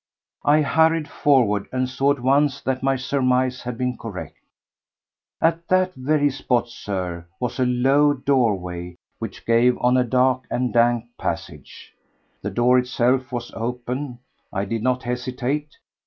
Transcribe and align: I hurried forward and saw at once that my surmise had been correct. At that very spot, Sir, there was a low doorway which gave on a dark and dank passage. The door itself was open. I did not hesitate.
I 0.43 0.63
hurried 0.63 1.07
forward 1.07 1.67
and 1.71 1.87
saw 1.87 2.11
at 2.11 2.21
once 2.21 2.59
that 2.61 2.81
my 2.81 2.95
surmise 2.95 3.61
had 3.61 3.77
been 3.77 3.99
correct. 3.99 4.35
At 5.39 5.67
that 5.67 5.93
very 5.93 6.31
spot, 6.31 6.69
Sir, 6.69 7.05
there 7.19 7.25
was 7.39 7.59
a 7.59 7.67
low 7.67 8.15
doorway 8.15 8.95
which 9.19 9.45
gave 9.45 9.77
on 9.77 9.97
a 9.97 10.03
dark 10.03 10.45
and 10.49 10.73
dank 10.73 11.05
passage. 11.19 11.93
The 12.41 12.49
door 12.49 12.79
itself 12.79 13.31
was 13.31 13.53
open. 13.53 14.17
I 14.51 14.65
did 14.65 14.81
not 14.81 15.03
hesitate. 15.03 15.75